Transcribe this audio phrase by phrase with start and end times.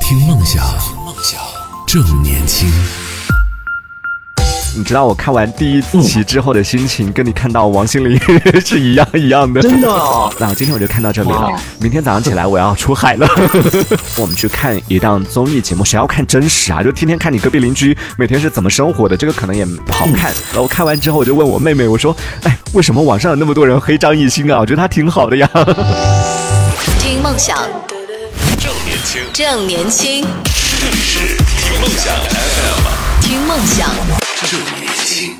[0.00, 0.64] 听梦想，
[1.04, 1.38] 梦想
[1.86, 2.70] 正年轻。
[4.74, 8.18] 你知道我看完第一期之后的心情，跟你看到王心凌
[8.64, 9.60] 是一样一样的。
[9.60, 11.50] 真的哦，那今天我就看到这里了。
[11.80, 13.28] 明天早上起来我要出海了。
[14.16, 16.82] 我们去看一档综艺节目，谁要看真实啊？
[16.82, 20.32] 就天天看你隔壁邻居每天是怎么生活的，这个可能也不好看。
[20.52, 24.60] 然后看完之后，我就问我妹妹，我说：“哎，为什么网上有那么多人黑张艺兴啊？
[24.60, 25.48] 我觉得他挺好的呀。
[27.00, 27.58] 听梦想，
[29.16, 30.26] 轻，正年轻，
[30.78, 33.88] 这里是听梦想 FM，听梦想。
[34.44, 35.34] 正年轻。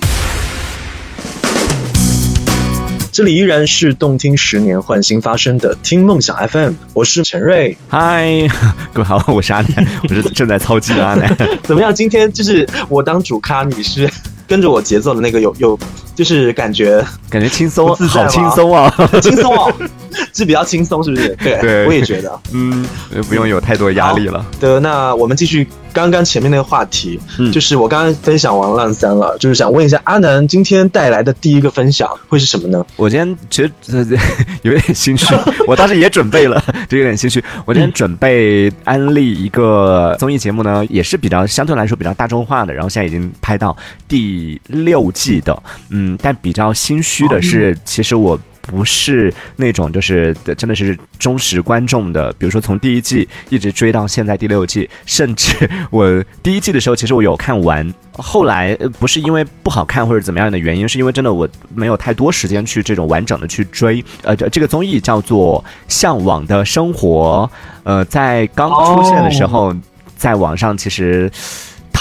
[3.12, 8.48] 这里依然是动听十年换新发生的听梦想 FM，我是陈瑞。”嗨，
[8.94, 11.36] 各位好，我是阿南， 我是正在操机的阿南。
[11.62, 11.94] 怎么样？
[11.94, 14.10] 今天就是我当主咖，你是
[14.48, 15.78] 跟着我节奏的那个有有，
[16.16, 18.88] 就是感觉感觉轻松，好轻松啊！
[18.90, 19.72] 很轻松哦，
[20.32, 21.28] 是比较轻松，是不是？
[21.36, 22.40] 对，对我也觉得。
[22.52, 22.84] 嗯，
[23.28, 24.44] 不用有太多压力了。
[24.58, 32.84] 的，那我们继续刚刚前面那个话题，嗯就是我刚刚分享完浪三了，就是想问一下阿南今天带来的第一个分享会是什么呢？
[32.96, 34.06] 我今天其实、呃、
[34.62, 35.34] 有点心虚，
[35.68, 37.42] 我当时也准备了，就有点心虚。
[37.64, 48.38] 我今天准备安利一个综艺节目呢，也是比较相对来说比较大众化的，然后现在已经拍到第六季的，嗯，但比较心虚的是，其实我。
[48.68, 64.04] 不是那种就是真的是忠实观众的，比如说从第一季一直追到现在第六季，甚至我第一季的时候其实我有看完，后来呃不是因为不好看或者怎么样的原因，是因为真的我没有太多时间去这种完整的去追。
[64.24, 67.48] 呃，这这个综艺叫做《向往的生活》，
[67.84, 69.72] 呃，在刚出现的时候，
[70.16, 71.30] 在网上其实。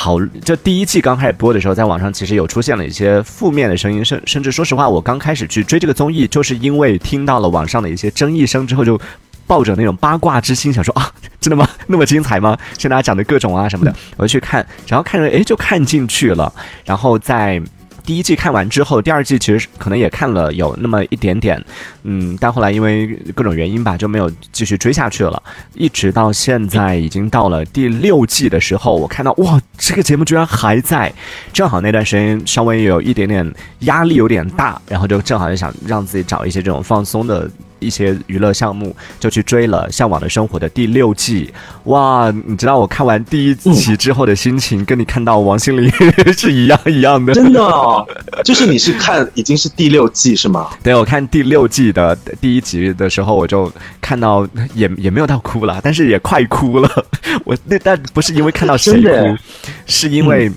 [0.06, 9.02] 好，这第一季刚开始播的时候，在网上其实有出现了一些负面的声音，甚甚至说实话，我刚开始去追这个综艺，就是因为听到了网上的一些争议声之后，就
[9.48, 11.12] 抱着那种八卦之心，想说啊，
[11.42, 11.68] 真的吗？
[11.88, 12.56] 那么精彩吗？
[12.78, 16.54] 像大家讲的各种啊什么的，我就去看，然后看着哎就看进去了，
[16.86, 17.60] 然后在。
[18.06, 21.60] 第一季看完之后，第二季其实可能也看了有那么一点点，
[22.04, 25.42] 嗯，但后来因为各种原因吧，就没有继续追下去了。
[25.74, 31.12] 一直到现在已经到了第六季的时候，我看到哇，这个节目居然还在。
[31.52, 37.50] 正好那段时间稍微有一点点压力，有点大，然后就正好就想让自己找一些这种放松的。
[37.80, 41.54] 一些娱乐项目就去追了《向往的生活》的第六季，
[41.86, 42.34] 哇！
[42.46, 45.92] 你知道我看完第一期之后的心情，跟你看到王心凌
[46.38, 47.34] 是一样一样的。
[47.34, 48.08] 真的哦，
[48.44, 50.70] 就是你是看已经是第六季是吗？
[50.82, 53.72] 对，我看第六季的第一集的时候，我就
[54.02, 57.06] 看到也也没有到哭了，但是也快哭了。
[57.44, 59.38] 我那但不是因为看到谁哭，
[59.86, 60.52] 是因为。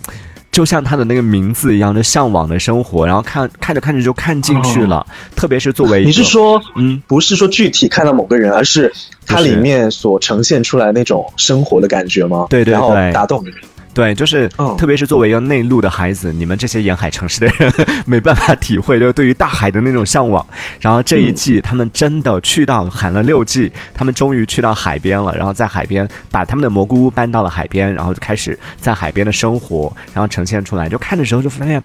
[0.51, 5.07] 就像他的那个名字一样，的向往的生活，然后看看着看着就看进去了。
[5.37, 8.93] 特别是作为你是说，嗯，不是说具体看到某个人，而是
[9.27, 12.47] 它里面所呈现出来那种生活的感觉吗？
[12.51, 13.51] 对对对然后打动你。
[13.95, 17.73] 对，就是，特别是作为一个内陆的孩子，你们这些沿海城市的人
[18.07, 20.47] 没办法体会，就是对于大海的那种向往。
[20.81, 30.89] 然后这一季，他们真的去到喊了六季，他们终于去到海边了，然后在海边把他们的蘑菇屋搬到了海边，然后就开始在海边的生活，然后呈现出来。
[30.89, 31.83] 就看的时候就发现。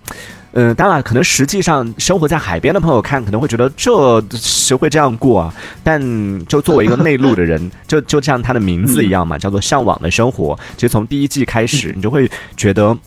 [0.54, 5.54] 嗯，当然，可能实际上生活在海边的朋友看可能会觉得这谁会这样过啊？
[5.84, 6.00] 但
[6.46, 10.58] 就作为一个内陆的人， 就就像他的名字一样嘛，叫做向往的生活。
[10.76, 12.98] 其实从第一季开始，你就会觉得。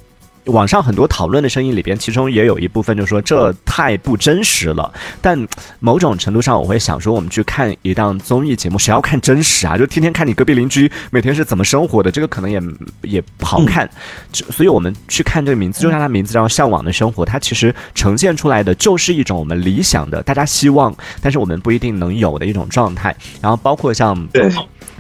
[0.47, 4.93] 网上很多讨论的声音里边，其中也有一部分就说这太不真实了。
[5.21, 5.47] 但
[5.81, 9.77] 某种程度上，我会想说，我们去看一档综艺节目，谁要看真实啊？
[9.79, 12.61] 就天天看你隔壁邻居每天是怎么生活的，这个可能也
[13.03, 13.89] 也不好看。
[14.33, 23.15] 就所以我们去看这个名字，就像它名字叫“向往的生活”，它其实呈现出来的就是一种我们理想的、大家希望，但是我们不一定能有的一种状态。
[23.41, 24.51] 然后包括像对。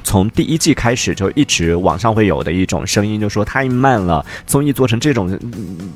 [0.06, 5.36] 从第一季开始就一直网上会有的一种声音，就说太慢了，综艺做成这种、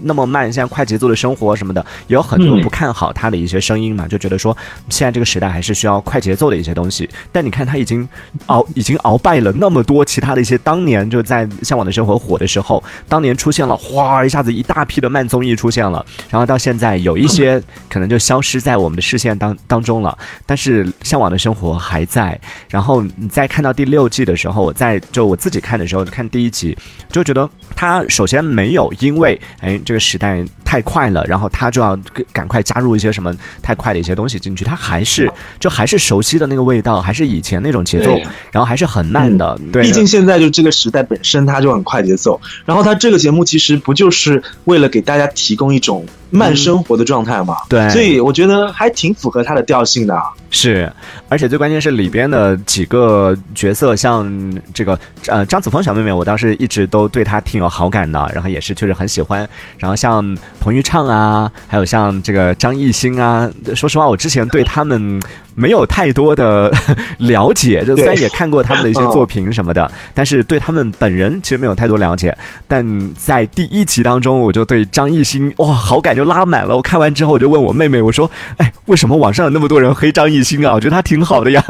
[0.02, 4.54] 那么慢，现在快节奏的生活什么的，有很多不看好他的一些声音嘛，就觉得说
[4.88, 7.08] 现在这个时代还是需要快节奏的一些东西。
[7.30, 8.06] 但你看他已经
[8.46, 22.38] 熬已经鳌败了那么多其他的一些当年就在《向往的生活》火的时候，当年出现了哗一下子一大批的慢综艺出现了，然后到现在有一些可能就消失在我们的视线当当中了，但是《向往的生活》还在。
[22.68, 26.76] 然后你再看到第六季的时候，我在就我自己看的时候，看第一集
[27.10, 31.98] 就觉得他首先没有因为哎这个时代太快了，然后他就要
[32.32, 35.28] 赶快加入一些什么太快的一些东西进去，他还是
[35.58, 38.16] 就还是熟悉的那个味道，还是以前那种节奏，
[38.52, 39.58] 然后还是很慢的。
[39.72, 47.56] 对，毕竟现在就这个时代本身它就很快节奏，然后它这个节目其实不就是为了给大家提供一种慢生活的状态嘛。
[47.68, 50.22] 对所以我觉得还挺符合它的调性的啊。
[50.52, 50.92] 是，
[51.28, 54.96] 而且最关键是里边的几个角色，像这个
[55.26, 59.48] 呃张子枫小妹妹，我当时一直都对她挺有好感的，然后也是确实很喜欢。
[59.78, 65.20] 然后像彭昱畅啊，还有像这个张艺兴啊，说实话，我之前对他们
[65.54, 66.70] 没有太多的
[67.18, 72.36] 了解，就虽然也看过他们的一些作品什么的， 但是对他们本人其实没有太多了解。
[72.68, 76.76] 但在第一集当中，我就对张艺兴哇好感就拉满了。
[76.76, 80.74] 我看完之后，我就问我妹妹，我说：“哎，为什么网上有那么多人黑张艺兴啊？
[80.74, 81.64] 我觉得他挺好的呀。”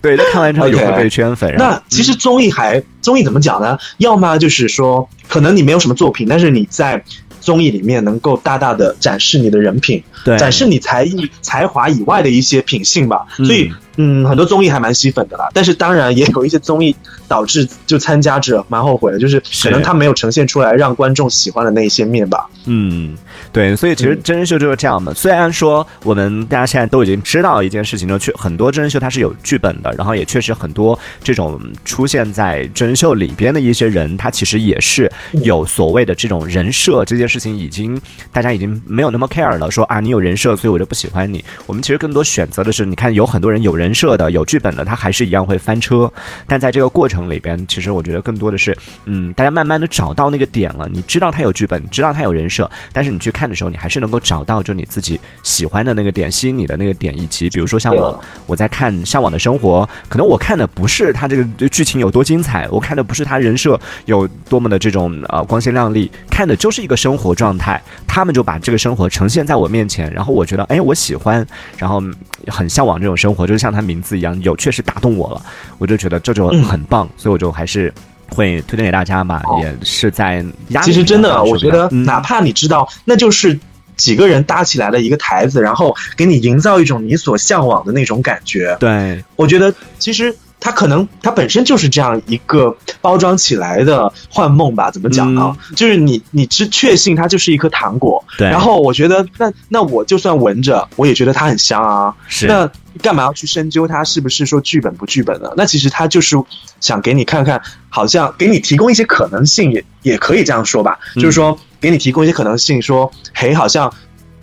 [0.00, 1.52] 对，就看完之后有会被圈粉。
[1.58, 3.76] 那其实综艺还综艺怎么讲呢？
[3.98, 7.02] 要么就是说，可能你没有什么作品，但是你在
[7.46, 13.24] 综艺里面能够大大的展示你的人品，对展示你才艺才华以外的一些品性吧。
[13.38, 15.48] 嗯所以，嗯，很多综艺还蛮吸粉的啦。
[15.52, 16.94] 但是当然也有一些综艺
[17.28, 22.48] 导致就参加者蛮后悔的，就是是可能他没有呈现出来让观众喜欢的那一些面吧。
[22.66, 23.16] 嗯，
[23.52, 25.14] 对，所以其实真人秀就是这样的。
[25.14, 35.10] 虽然说我们大家现在都已经知道一件事情，就确很多真人秀它是有剧本的，然后也确实很多这种出现在真人秀里边的一些人，他其实也是
[35.42, 38.00] 有所谓的这种人设，这件事情已经
[38.32, 41.44] 大家已经没有那么 care 了，说啊你有人设，所以我就不喜欢你。
[41.66, 46.10] 我们其实更多选择的是，你看有很多人有人设的、有剧本的，他还是一样会翻车。
[46.46, 50.88] 但在这个过程里边，其实我觉得更多的是，嗯，大家慢慢的找到那个点了。
[50.92, 67.82] 你知道他有剧本，知道他有人设，但是你去看的时候，你还是能够找到就你自己喜欢的那个点，吸引你的那个点，以及比如说像我，我在看《向往的生活》，可能我看的不是他这个剧情有多精彩，我看的不是他人设有多么的这种呃光鲜亮丽，看的就是一个生活状态。
[68.06, 71.46] 他们就把这个生活呈现在我面前，然后我觉得哎我喜欢，
[71.76, 72.02] 然后
[72.46, 75.42] 很向往这种生活，就是像他名字一样，有确实打动我了，
[75.78, 77.92] 我就觉得这就很棒，所以我就还是。
[78.28, 82.02] 会推荐给大家吧，也是在压力其实真的，我觉得嗯。
[82.02, 83.56] 哪怕你知道，那就是
[83.96, 88.76] 几个人搭起来的一个台子，然后给你营造一种你所向往的那种感觉。
[88.80, 89.22] 对。
[89.36, 94.90] 我觉得其实它可能它本身就是这样一个包装起来的幻梦吧？
[94.90, 95.56] 怎么讲呢？
[95.76, 102.14] 就是你你只确信它就是一颗糖果，对然后我觉得那那我就算闻着，我也觉得它很香啊。
[102.26, 102.68] 是那
[103.02, 105.50] 干嘛要去深究它是不是说剧本不剧本呢？
[105.56, 106.36] 那其实它就是
[106.80, 113.92] 想给你看看，好像给你提供一些可能性也，也可以这样说吧，嗯就是说给你提供一些可能性，说嘿，好像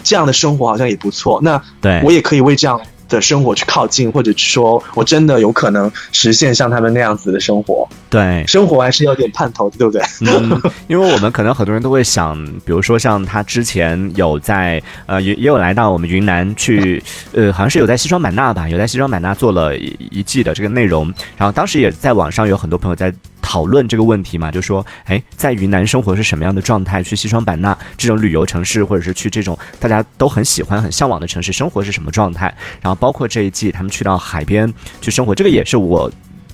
[0.04, 2.80] 这样的生活好像也不错，那对我也可以为这样
[3.14, 7.88] 的生活去靠近，或者说我真的有可能实现像他们那样子的生活。
[8.10, 10.02] 对，生活还是有点盼头的，对不对？
[10.22, 17.02] 嗯，因为我们可能很多人都会想，比如说像他之前有在呃也也有来到我们云南去，
[17.34, 21.06] 呃好像是有在西双版纳吧，有在西双版纳做了一一季的这个内容，
[21.38, 23.14] 然后当时也在网上有很多朋友在。
[23.44, 27.04] 讨论这个问题嘛，就说，哎，在云南生活是什么样的状态？
[27.04, 32.52] 去西双版纳这种旅游城市，或者是去这种大家都很喜欢、很向往的城市，生活是什么状态？
[32.82, 36.10] 然后包括这一季他们去到海边去生活，这个也是我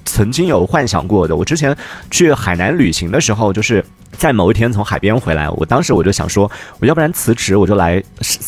[0.06, 1.36] 曾经有幻想过的。
[1.36, 1.75] 我之前
[2.10, 3.84] 去海南旅行的时候，就是
[4.18, 6.50] 在某一天从海边回来，我当时我就想说，
[6.80, 8.04] 我要不然辞职，我就来，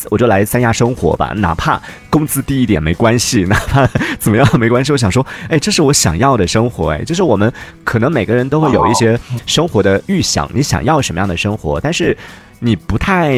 [0.10, 3.88] 我就来三亚生活吧， 哪怕工资低一点没关系，哪怕
[4.20, 4.92] 怎么样没关系。
[4.92, 7.52] 我想说，哎，这是我想要的生活，哎，就是我们
[7.84, 12.18] 可能每个人都会有一些生活的预想，你想要什么样的生活，但是
[12.60, 13.34] 你不太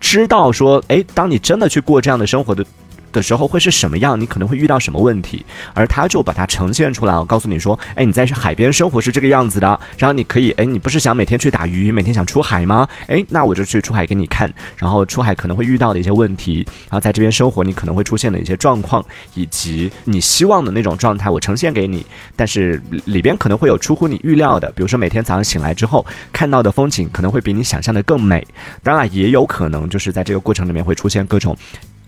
[0.00, 2.64] 知道说，哎，当你真的去过这样的生活的。
[3.12, 4.20] 的时候会是什么样？
[4.20, 5.44] 你可能会遇到什么问题？
[5.74, 12.88] 而他就把它呈现出来，我告诉你说，哎，你在海边生活是这个样子的，然后你可以，哎，你不是想每天去打鱼，每天想出海吗？
[13.06, 22.04] 哎，那我就去出海给你看，然后出海可能会遇到的一些问题，然后在这边生活你可能会出现的一些状况，以及你希望的那种状态，我呈现给你，
[22.36, 28.46] 但是里边可能会有出乎你预料的，比如说每天早上醒来之后看到的风景可能会比你想象的更美，
[28.82, 31.56] 当然也有可能就是在这个过程里面会出现各种。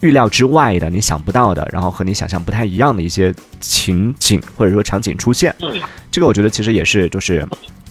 [0.02, 5.52] 预料之外的，你想不到的，然后和你想象不太一样的一些情景或者说场景出现，
[6.10, 7.44] 这个我觉得其实也是就是。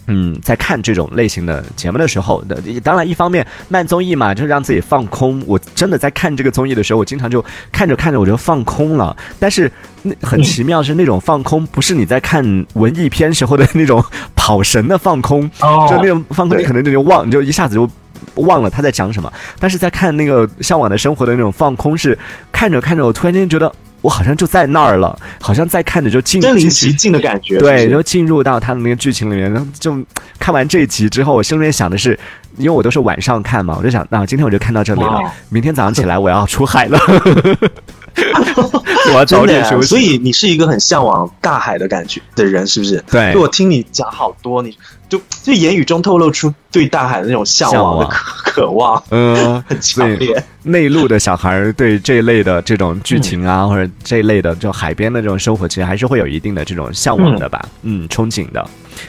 [0.07, 5.41] 嗯，在看这种类型的节目的时候，的当然一方面慢综艺嘛，就是让自己放空。
[5.45, 9.15] 我真的在看这个综艺的时候，我经常就看着看着我就放空了。
[9.39, 14.03] 但是那很奇妙是那种放空，不是你在看文艺片时候的那种
[14.35, 17.89] 跑神的放空，哦就那种放空，你可能就忘，你就一下子就。
[18.35, 22.17] 忘了他在讲什么，但是在看那个向往的生活的那种放空，是
[22.51, 27.57] 看着看着，我突然间觉得我好像就在那儿了，好像在看着就进身临其境的感觉。
[27.57, 29.97] 对，是不是就进入到他的那个剧情里面，然后就
[30.39, 32.17] 看完这一集之后，我心里面想的是，
[32.57, 36.99] 因为我都是晚上看嘛，我就想，那、今天我就看到这里了，明天早上起来我要出海了。
[39.11, 39.87] 我要早点休息。
[39.87, 43.03] 所以你是一个很向往大海的感觉的人，是不是？
[43.09, 44.77] 对就我听你讲好多，你
[45.09, 50.43] 就就言语中透露出对大海的那种向往渴 渴望，嗯，很强烈。
[50.63, 58.65] 内陆的小孩儿对这一类的这种剧情啊，或者这一类的就海边的这种生活，其实还是会有一定的这种向往的吧，嗯，憧憬的。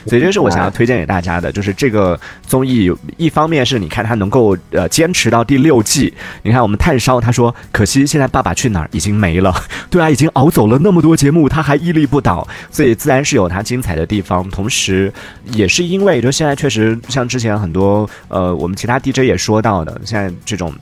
[0.06, 9.54] 所以这是我想要推荐给大家的，就是这个综艺，一方面是你看它能够呃坚持到第六季，你看我们炭烧他说，可惜现在《爸爸去哪儿》已经没了，
[9.90, 15.12] 对啊，已经熬走了那么多节目，他还屹立不倒，所以自然是有它精彩的地方，同时
[15.52, 20.72] 也是因为就现在确实像之前很多呃我们其他 DJ 也说到的，现在这种。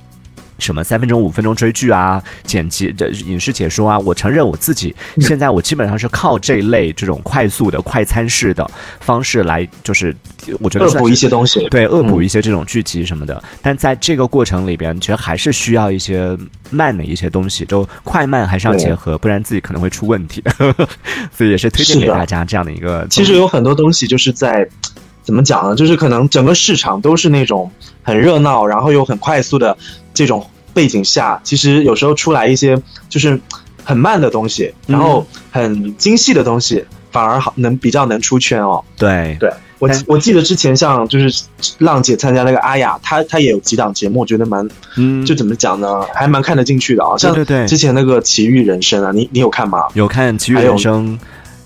[0.60, 10.14] 什么三分钟、五分钟追剧啊、剪辑的影视解说啊，我承认我自己现在我基本上是靠这一类这种快速的快餐式的方式来，就是
[10.60, 13.42] 我觉得恶补一些东西，对，恶补一些这种剧集什么的。
[13.62, 16.36] 但在这个过程里边，其实还是需要一些
[16.70, 20.42] 慢的一些东西，就快慢还是要结合，不然自己可能会出问题。
[21.36, 23.06] 所以也是推荐给大家这样的一个。
[23.10, 24.68] 其实有很多东西就是在
[25.22, 25.74] 怎么讲呢？
[25.74, 27.70] 就是可能整个市场都是那种
[28.02, 29.76] 很热闹，然后又很快速的
[30.14, 33.40] 这种背景下，其实有时候出来一些就是
[33.84, 38.84] 很慢的东西，然后很精细的东西，反而好能比较能出圈哦。
[38.96, 41.42] 对对我我记得之前像就是
[41.78, 47.16] 浪姐参加那个阿雅，她她也有几档节目，我觉得蛮嗯，就怎么讲呢，还蛮看得进去的啊。
[47.16, 49.84] 像对对对之前那个《奇遇人生》啊，你你有看吗？
[49.94, 51.18] 有看《奇遇人生》，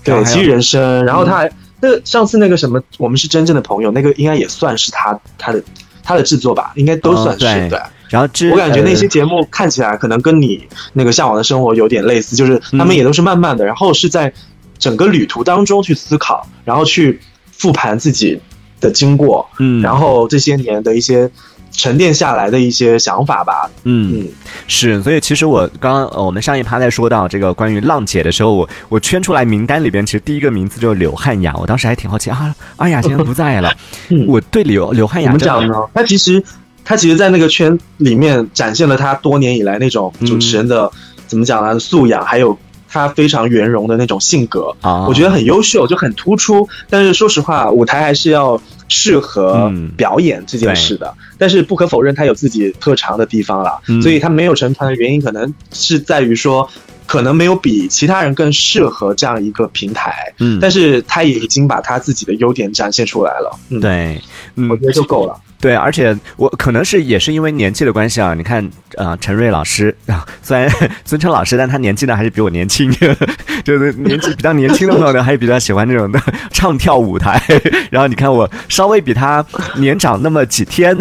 [0.03, 5.61] 对，奇遇人生，然后他还、那个上次那个什么，我们是真正的朋友，那个应该也算是他他的
[6.01, 7.79] 他的制作吧，应该都算是、哦对对。
[8.09, 14.31] 然后之我感觉那呃些节目看起来可能跟你那个向往的生活有点类似，就是他们也都是慢慢的，然后是在
[14.77, 17.19] 整个旅途当中去思考，然后去
[17.51, 18.39] 复盘自己
[18.79, 21.29] 的经过，嗯，然后这些年的一些
[21.71, 23.69] 沉淀下来的一些想法吧。
[23.83, 24.27] 嗯嗯，
[24.67, 33.73] 是，所以其实我刚刚、呃、我们上一趴在说到这个关于浪姐的时候，我我圈出来名单里边，其实第一个名字就是刘汉雅，我当时还挺好奇啊，阿雅竟然不在了，
[34.09, 35.89] 嗯 我对刘刘汉怎么雅真的讲呢？
[35.93, 36.43] 他其实
[36.85, 40.89] 他其实，在那个圈里面展现了他多年以来那种主持人的、
[41.27, 46.69] 怎么讲呢素养，还有他非常圆融的那种性格，啊，我觉得很优秀，就很突出。
[46.89, 49.89] 但是说实话，舞台还是要适合嗯。
[49.97, 51.13] 表演这件事的。
[51.37, 54.01] 但是不可否认，他有自己特长的地方了，嗯。
[54.01, 56.69] 所以他没有成团的原因，可能是在于说。
[57.07, 64.19] 可能没有比其他人更适合这样一个平台，嗯，但是他也已经把他自己的优点展现出来了，嗯，，对，
[64.55, 65.39] 嗯，我觉得就够了。
[65.59, 68.63] 对，而且我可能是也是因为年纪的关系啊，你看，
[68.97, 70.69] 啊，陈瑞老师 啊，虽然
[71.05, 72.91] 孙琛老师，但他年纪呢还是比我年轻，
[73.63, 76.21] 就是年纪比较年轻的朋友呢，还是比较喜欢这种的
[76.51, 77.41] 唱跳舞台。
[77.89, 79.43] 然后你看我稍微比他
[79.77, 80.95] 年长那么几天，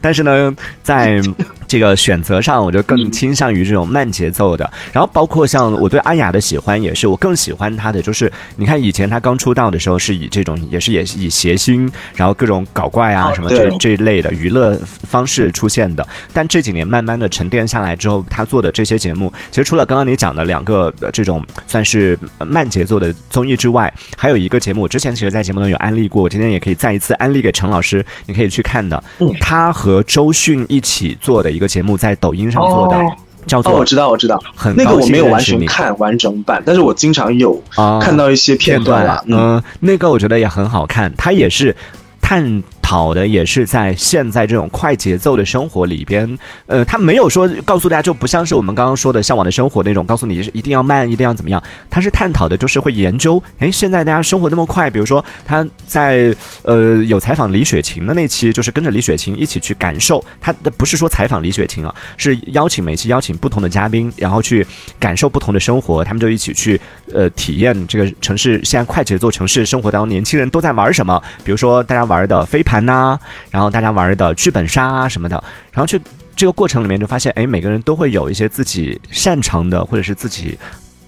[0.00, 1.20] 但是呢，在
[1.68, 4.68] 这个选择上，我就更倾向于这种慢节奏的。
[4.92, 16.06] 然后包括像我对阿雅的喜欢，也是我更喜欢她的，就是你看以前她刚出道的时候是以这种也是也是以谐星，然后各种搞怪啊哦什么这对这一类的娱乐方式出现的。
[16.32, 29.02] 但这几年慢慢的沉淀下来之后，她做的这些节目，其实除了刚刚你讲的两个呃这种算是呃慢节奏的综艺之外，还有一个节目，我之前其实在节目中有安利过，我今天也可以再一次安利给陈老师，你可以去看的。
[29.20, 32.96] 嗯他和周迅一起做的一个节目，在抖音上做的，
[33.48, 41.74] 叫做我知道，我知道，很那个我没有完全看完整版，但是我经常有啊看到一些片段嗯，那个我觉得也很好看，它也是
[42.22, 64.66] 探讨的，也是在现在这种快节奏的生活里边，呃，他没有说告诉大家，就不像是我们刚刚说的向往的生活那种，告诉你一定要慢，一定要怎么样，他是探讨的，就是会研究，哎，现在大家生活那么快，比如说他在呃有采访李雪琴的那期，就是跟着李雪琴一起去感受，他的不是说采访李雪琴啊，是邀请每期邀请不同的嘉宾，然后去
[64.98, 66.80] 感受不同的生活，他们就一起去
[67.12, 73.18] 呃体验这个城市现在快节奏城市生活当中年轻人都在玩什么，比如说大家玩的飞盘呐、
[73.50, 75.42] 然后大家玩的剧本杀啊什么的，
[75.72, 76.00] 然后去
[76.36, 80.58] 这个过程里面就发现，哎，每个人都会有一些自己擅长的，或者是自己。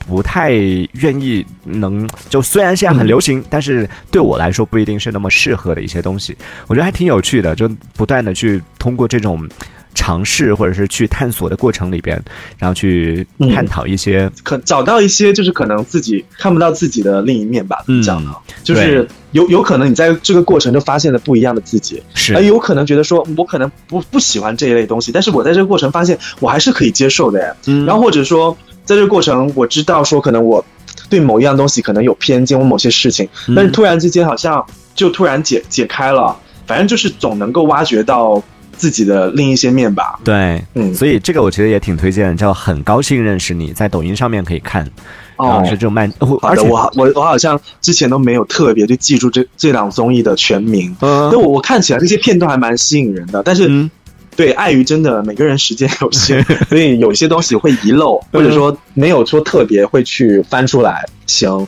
[0.09, 6.37] 不太愿意能就虽然现在很流行，但是对我来说不一定是那么适合的一些东西，
[6.67, 9.49] 我觉得还挺有趣的，就不断的去通过这种
[9.95, 12.23] 尝试或者是去探索的过程里边，
[12.59, 18.35] 然后去探讨一些可找到一些就是可能自己看不到自己的另一面吧，怎么讲呢？
[18.63, 22.35] 就是有有可能你在这个过程就发现了不一样的自己，是。
[22.35, 27.57] 而有可能觉得说我可能不不喜欢这一类东西，但是我在这个过程发现我还是可以接受的。
[27.67, 27.85] 嗯。
[27.85, 30.65] 然后或者说在这个过程我知道说可能我
[31.09, 33.55] 对某一样东西可能有偏见或某些事情，嗯。
[33.55, 38.43] 但是突然之间好像就突然解解开了，反正就是总能够挖掘到
[38.81, 40.19] 自己的另一些面吧。
[40.25, 40.95] 对，嗯。
[40.95, 44.89] 所以这个我觉得也挺推荐，叫很高兴认识你，在抖音上面可以看，
[45.37, 45.63] 哦。
[45.67, 51.31] 是这种慢，哦，而且我我我好像之前都没有特别去记住这这档综艺的全名，嗯。
[51.31, 53.67] 所以我我看起来这些片段还蛮吸引人的，但是。
[53.69, 53.91] 嗯。
[54.37, 61.05] 对，碍于真的每个人时间有限， 所以有些东西会遗漏，或者说没有说特别会去翻出来。
[61.27, 61.67] 行，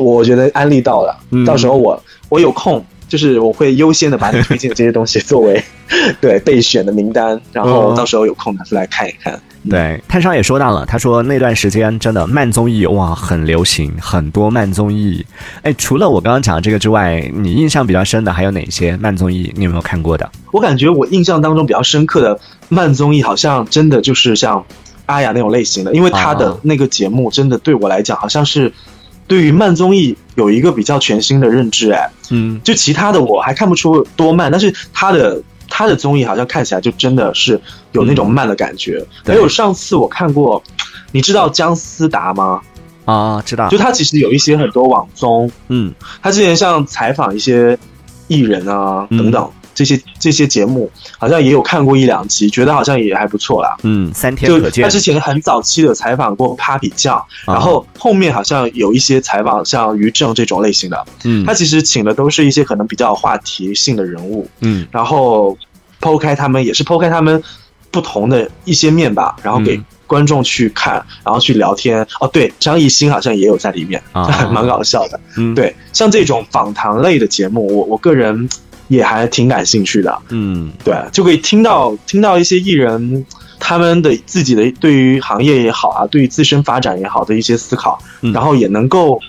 [0.00, 1.44] 我觉得安利到了，嗯。
[1.44, 5.62] 到时候我我有空，就是我会优先的把你推荐的这些东西作为
[6.20, 9.40] 对备选的名单，然后嗯到时候有空拿出来看一看。
[9.68, 15.24] 对，炭烧也说到了，他说那段时间真的慢综艺哇很流行，很多慢综艺。
[15.62, 19.52] 哎，除了我刚刚讲的这个之外，你印象比较深的还有哪些慢综艺？
[19.56, 20.30] 你有没有看过的？
[20.52, 22.38] 我感觉我印象当中比较深刻的
[22.68, 24.64] 慢综艺，好像真的就是像
[25.06, 28.72] 阿雅那种类型的，因为他的哦那个节目真的对我来讲，好像是
[29.26, 31.90] 对于慢综艺有一个比较全新的认知。
[31.92, 37.60] 哎，嗯就其他的我还看不出多慢，但是他的他的综艺好像看起来就真的是
[37.92, 39.04] 有那种慢的感觉。
[39.24, 40.62] 对还有上次我看过，
[41.12, 42.60] 你知道姜思达吗？
[43.04, 45.92] 啊，知道就，他其实有一些很多网综，嗯
[46.22, 47.78] 他之前像采访一些
[48.28, 53.76] 艺人啊嗯等等这些这些节目，好像也有看过一两集，觉得好像也还不错啦。
[53.84, 54.82] 嗯，三天就可见。
[54.82, 57.54] 他之前很早期的采访过 Papi 酱，啊。
[57.54, 61.46] 然后后面好像有一些采访像于正这种类型的，嗯。
[61.46, 64.84] 他其实请的都是一些可能比较话题性的人物，嗯。
[64.90, 65.56] 然后
[66.00, 67.40] 剖开他们也是剖开他们
[67.92, 69.84] 不同的一些面吧，然后给嗯。
[70.08, 72.00] 观众去看，然后去聊天。
[72.18, 74.26] 哦，对，张艺兴好像也有在里面，啊。
[74.50, 75.20] 蛮搞笑的。
[75.36, 78.48] 嗯，对，像这种访谈类的节目，我我个人
[78.88, 80.18] 也还挺感兴趣的。
[80.30, 83.24] 嗯对，就可以听到听到一些艺人
[83.58, 89.20] 他们的自己的对于行业也好啊，对于自身发展也好的一些思考，嗯然后也能够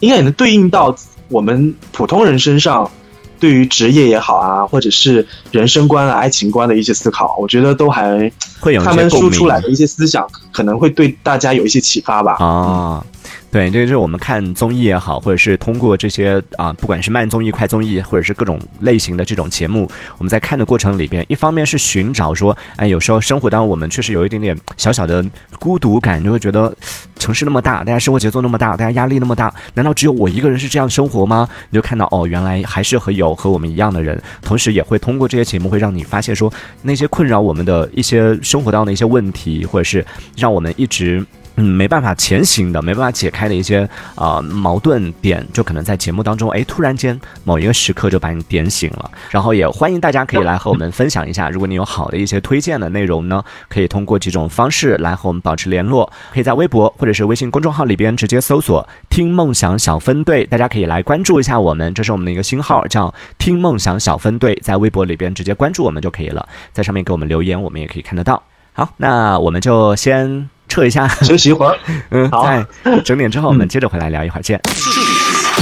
[0.00, 0.94] 应该也能对应到
[1.28, 2.90] 我们普通人身上。
[3.38, 12.36] 对于职业也好啊，或者是人生观啊、爱情观的一些思考，我觉得都还会有他们共鸣输出来的一些思想，可能会对大家有一些启发吧。
[12.42, 13.04] 啊。
[13.48, 25.24] 对，这就是我们看综艺也好，或者是通过这些啊，不管是慢综艺、快综艺，或者是各种类型的这种节目，我们在看的过程里边，一方面是寻找说，哎，有时候生活当中我们确实有一点点小小的
[25.58, 26.70] 孤独感，就会觉得
[27.18, 31.48] 城市那么大，大家生活节奏那么大，大家压力那么大，难道只有我一个人是这样生活吗？
[31.70, 40.04] 你就看到哦，原来还是和有和我们一样的人，同时也会通过这些节目，会让你发现说那些困扰我们的一些生活当中的一些问题，或者是
[40.36, 41.24] 让我们一直。
[41.56, 49.10] 嗯，没办法前行的，没办法解开的一些啊、矛盾点，就可能在节目当中，哎，突然间某一个时刻就把你点醒了。
[49.30, 68.42] 然后也欢迎大家可以来和我们分享一下，如果你有好的一些推荐的内容呢，可以通过几种方式来和我们保持联络，可以在微博或者是微信公众号里边直接搜索“听梦想小分队”，大家可以来关注一下我们，这是我们的一个新号，叫“听梦想小分队”，在微博里边直接关注我们就可以了，在上面给我们留言，我们也可以看得到。
[68.74, 71.06] 好，那我们就先撤一下。
[71.22, 71.78] 休息一会儿，
[72.10, 72.66] 嗯，好在
[73.04, 74.60] 整点之后，我们接着回来聊一会儿见。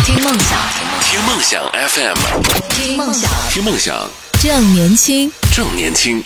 [0.04, 0.58] 听梦想，
[1.02, 2.16] 听梦想 FM，
[2.70, 3.94] 听梦想，听梦想
[4.40, 5.30] 正年轻。
[5.54, 6.22] 正年轻。